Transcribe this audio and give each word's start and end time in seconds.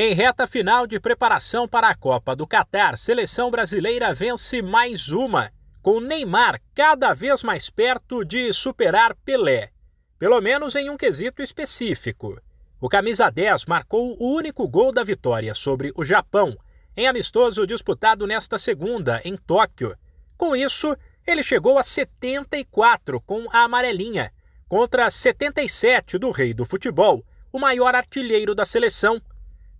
Em 0.00 0.14
reta 0.14 0.46
final 0.46 0.86
de 0.86 1.00
preparação 1.00 1.66
para 1.66 1.88
a 1.88 1.94
Copa 1.96 2.36
do 2.36 2.46
Catar, 2.46 2.96
seleção 2.96 3.50
brasileira 3.50 4.14
vence 4.14 4.62
mais 4.62 5.08
uma, 5.08 5.50
com 5.82 5.98
Neymar 5.98 6.60
cada 6.72 7.12
vez 7.12 7.42
mais 7.42 7.68
perto 7.68 8.24
de 8.24 8.52
superar 8.52 9.16
Pelé, 9.24 9.72
pelo 10.16 10.40
menos 10.40 10.76
em 10.76 10.88
um 10.88 10.96
quesito 10.96 11.42
específico. 11.42 12.40
O 12.80 12.88
camisa 12.88 13.28
10 13.28 13.66
marcou 13.66 14.16
o 14.20 14.36
único 14.36 14.68
gol 14.68 14.92
da 14.92 15.02
vitória 15.02 15.52
sobre 15.52 15.92
o 15.96 16.04
Japão, 16.04 16.56
em 16.96 17.08
amistoso 17.08 17.66
disputado 17.66 18.24
nesta 18.24 18.56
segunda 18.56 19.20
em 19.24 19.36
Tóquio. 19.36 19.96
Com 20.36 20.54
isso, 20.54 20.96
ele 21.26 21.42
chegou 21.42 21.76
a 21.76 21.82
74 21.82 23.20
com 23.22 23.48
a 23.50 23.64
amarelinha, 23.64 24.32
contra 24.68 25.10
77 25.10 26.18
do 26.18 26.30
rei 26.30 26.54
do 26.54 26.64
futebol, 26.64 27.24
o 27.52 27.58
maior 27.58 27.96
artilheiro 27.96 28.54
da 28.54 28.64
seleção 28.64 29.20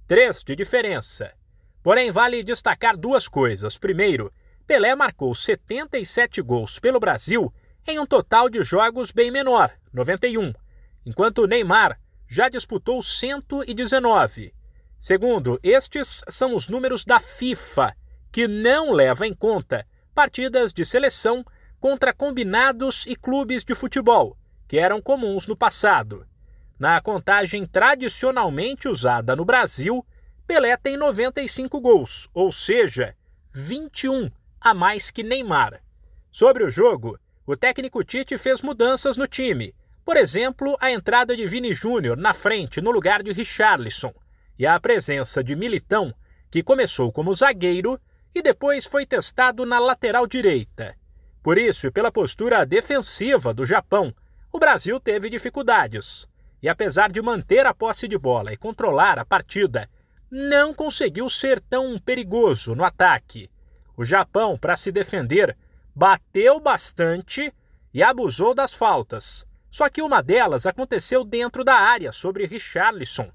três 0.09 0.43
de 0.43 0.57
diferença. 0.57 1.33
Porém, 1.83 2.11
vale 2.11 2.43
destacar 2.43 2.97
duas 2.97 3.29
coisas. 3.29 3.77
Primeiro, 3.77 4.33
Pelé 4.66 4.95
marcou 4.97 5.35
77 5.35 6.41
gols 6.41 6.79
pelo 6.79 6.99
Brasil 6.99 7.53
em 7.87 7.99
um 7.99 8.07
total 8.07 8.49
de 8.49 8.65
jogos 8.65 9.13
bem 9.13 9.30
menor, 9.30 9.71
91, 9.93 10.52
enquanto 11.07 11.47
Neymar 11.47 12.01
já 12.27 12.49
disputou 12.49 13.02
119. 13.02 14.55
Segundo, 14.99 15.61
estes 15.63 16.23
são 16.29 16.57
os 16.57 16.69
números 16.69 17.05
da 17.05 17.21
FIFA, 17.21 17.95
que 18.33 18.49
não 18.49 18.93
leva 18.93 19.27
em 19.27 19.35
conta 19.35 19.87
partidas 20.15 20.73
de 20.73 20.85
seleção 20.85 21.45
contra 21.79 22.13
combinados 22.13 23.05
e 23.07 23.15
clubes 23.15 23.63
de 23.63 23.75
futebol, 23.75 24.37
que 24.66 24.79
eram 24.79 25.01
comuns 25.01 25.47
no 25.47 25.57
passado. 25.57 26.27
Na 26.78 27.00
contagem 27.00 27.66
tradicionalmente 27.66 28.87
usada 28.88 29.34
no 29.34 29.45
Brasil, 29.45 30.06
Pelé 30.46 30.77
tem 30.77 30.96
95 30.96 31.80
gols, 31.80 32.28
ou 32.32 32.52
seja, 32.52 33.16
21 33.52 34.30
a 34.60 34.73
mais 34.73 35.10
que 35.10 35.24
Neymar. 35.24 35.82
Sobre 36.30 36.62
o 36.62 36.70
jogo, 36.70 37.18
o 37.45 37.57
técnico 37.57 38.04
Tite 38.04 38.38
fez 38.38 38.62
mudanças 38.62 39.16
no 39.16 39.26
time. 39.26 39.74
Por 40.04 40.16
exemplo, 40.16 40.76
a 40.80 40.90
entrada 40.90 41.37
de 41.37 41.46
Vini 41.46 41.74
Júnior 41.74 42.16
na 42.16 42.32
frente 42.32 42.80
no 42.80 42.92
lugar 42.92 43.24
de 43.24 43.32
Richarlison 43.32 44.15
e 44.57 44.65
a 44.65 44.79
presença 44.79 45.42
de 45.42 45.57
Militão, 45.57 46.15
que 46.48 46.63
começou 46.63 47.10
como 47.10 47.35
zagueiro 47.35 48.01
e 48.32 48.40
depois 48.40 48.87
foi 48.87 49.04
testado 49.04 49.66
na 49.66 49.80
lateral 49.80 50.29
direita. 50.29 50.95
Por 51.42 51.59
isso, 51.59 51.88
e 51.88 51.90
pela 51.90 52.13
postura 52.13 52.65
defensiva 52.65 53.52
do 53.52 53.66
Japão, 53.66 54.15
o 54.52 54.60
Brasil 54.60 55.01
teve 55.01 55.29
dificuldades 55.29 56.29
e 56.62 56.68
apesar 56.68 57.10
de 57.10 57.23
manter 57.23 57.66
a 57.66 57.74
posse 57.74 58.09
de 58.09 58.18
bola 58.18 58.52
e 58.52 58.56
controlar 58.56 59.18
a 59.18 59.24
partida, 59.24 59.88
não 60.30 60.74
conseguiu 60.74 61.28
ser 61.28 61.60
tão 61.60 61.98
perigoso 61.98 62.74
no 62.74 62.84
ataque. 62.84 63.51
O 63.96 64.04
Japão, 64.04 64.56
para 64.56 64.76
se 64.76 64.92
defender, 64.92 65.56
bateu 65.94 66.60
bastante 66.60 67.53
e 67.92 68.03
abusou 68.03 68.54
das 68.54 68.75
faltas. 68.75 69.47
Só 69.70 69.88
que 69.88 70.03
uma 70.03 70.22
delas 70.22 70.66
aconteceu 70.66 71.25
dentro 71.25 71.64
da 71.64 71.75
área 71.75 72.12
sobre 72.12 72.47
Richarlison. 72.47 73.31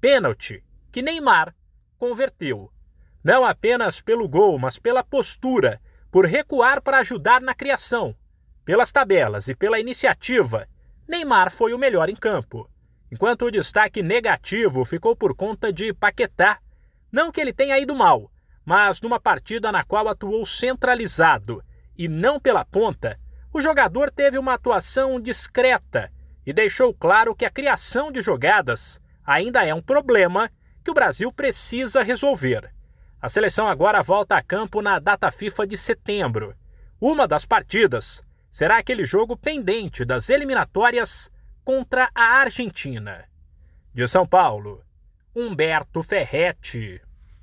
Pênalti 0.00 0.62
que 0.92 1.02
Neymar 1.02 1.54
converteu. 1.98 2.70
Não 3.22 3.44
apenas 3.44 4.00
pelo 4.00 4.28
gol, 4.28 4.58
mas 4.58 4.78
pela 4.78 5.02
postura, 5.02 5.80
por 6.10 6.26
recuar 6.26 6.82
para 6.82 6.98
ajudar 6.98 7.40
na 7.40 7.54
criação. 7.54 8.14
Pelas 8.64 8.92
tabelas 8.92 9.48
e 9.48 9.54
pela 9.54 9.80
iniciativa, 9.80 10.68
Neymar 11.06 11.50
foi 11.50 11.74
o 11.74 11.78
melhor 11.78 12.08
em 12.08 12.16
campo, 12.16 12.68
enquanto 13.12 13.44
o 13.44 13.50
destaque 13.50 14.02
negativo 14.02 14.84
ficou 14.84 15.14
por 15.14 15.34
conta 15.34 15.72
de 15.72 15.92
Paquetá. 15.92 16.58
Não 17.12 17.30
que 17.30 17.40
ele 17.40 17.52
tenha 17.52 17.78
ido 17.78 17.94
mal, 17.94 18.30
mas 18.64 19.00
numa 19.00 19.20
partida 19.20 19.70
na 19.70 19.84
qual 19.84 20.08
atuou 20.08 20.44
centralizado 20.46 21.62
e 21.96 22.08
não 22.08 22.40
pela 22.40 22.64
ponta, 22.64 23.18
o 23.52 23.60
jogador 23.60 24.10
teve 24.10 24.38
uma 24.38 24.54
atuação 24.54 25.20
discreta 25.20 26.10
e 26.44 26.52
deixou 26.52 26.92
claro 26.92 27.34
que 27.34 27.44
a 27.44 27.50
criação 27.50 28.10
de 28.10 28.20
jogadas 28.20 29.00
ainda 29.24 29.64
é 29.64 29.72
um 29.74 29.82
problema 29.82 30.50
que 30.82 30.90
o 30.90 30.94
Brasil 30.94 31.32
precisa 31.32 32.02
resolver. 32.02 32.72
A 33.20 33.28
seleção 33.28 33.68
agora 33.68 34.02
volta 34.02 34.36
a 34.36 34.42
campo 34.42 34.82
na 34.82 34.98
data 34.98 35.30
FIFA 35.30 35.66
de 35.66 35.76
setembro. 35.76 36.54
Uma 37.00 37.26
das 37.26 37.44
partidas 37.44 38.22
será 38.54 38.78
aquele 38.78 39.04
jogo 39.04 39.36
pendente 39.36 40.04
das 40.04 40.30
eliminatórias 40.30 41.28
contra 41.64 42.08
a 42.14 42.38
Argentina. 42.38 43.28
De 43.92 44.06
São 44.06 44.24
Paulo, 44.24 44.80
Humberto 45.34 46.04
Ferretti. 46.04 47.02